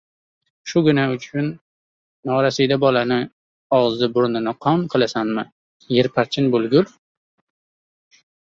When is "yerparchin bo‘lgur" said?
5.99-6.93